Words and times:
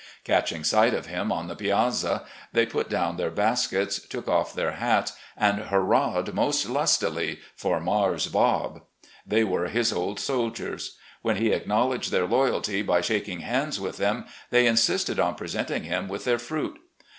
Catching 0.23 0.63
sight 0.63 0.95
of 0.95 1.05
him 1.05 1.31
on 1.31 1.47
the 1.47 1.55
piazza, 1.55 2.23
they 2.53 2.65
put 2.65 2.89
down 2.89 3.17
their 3.17 3.29
baskets, 3.29 3.99
took 4.07 4.27
off 4.27 4.51
their 4.51 4.71
hats, 4.71 5.13
and 5.37 5.65
hurrahed 5.65 6.33
most 6.33 6.67
lustily 6.67 7.37
for 7.55 7.79
"Marse 7.79 8.25
Bob." 8.25 8.81
They 9.27 9.43
were 9.43 9.67
his 9.67 9.93
old 9.93 10.19
soldiers. 10.19 10.97
When 11.21 11.35
he 11.35 11.49
acknowl 11.49 11.89
MOUNTAIN 11.89 11.89
RIDES 11.91 11.97
*77 11.97 11.97
edged 11.97 12.11
their 12.13 12.25
loyalty 12.27 12.81
by 12.81 13.01
shaking 13.01 13.39
hands 13.41 13.79
with 13.79 13.97
them, 13.97 14.25
they 14.49 14.65
insisted 14.65 15.19
on 15.19 15.35
presenting 15.35 15.83
him 15.83 16.07
with 16.07 16.23
their 16.25 16.39
fruit. 16.39 16.79